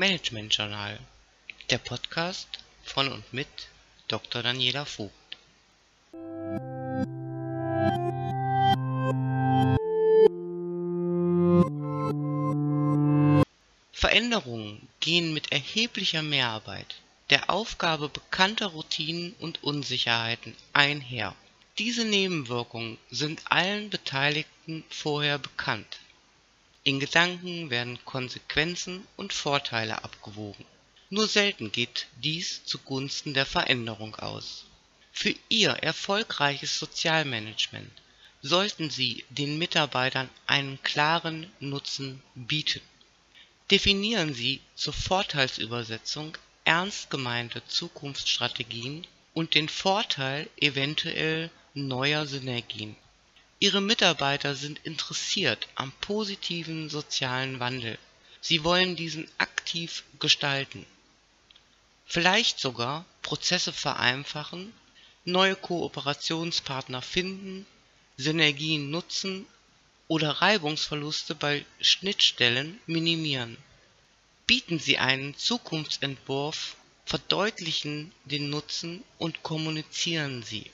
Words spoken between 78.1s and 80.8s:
den Nutzen und kommunizieren Sie